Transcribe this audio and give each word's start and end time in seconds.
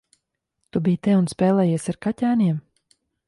Tu 0.77 0.81
biji 0.87 0.99
te 1.07 1.13
un 1.17 1.27
spēlējies 1.35 1.85
ar 1.95 1.99
kaķēniem? 2.07 2.59